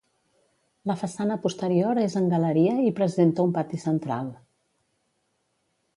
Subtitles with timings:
[0.91, 4.35] La façana posterior és en galeria i presenta un pati central.